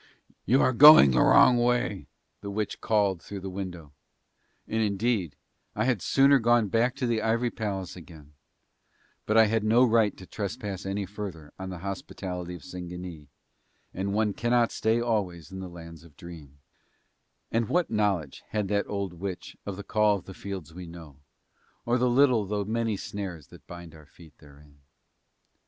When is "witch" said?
2.49-2.81, 19.13-19.55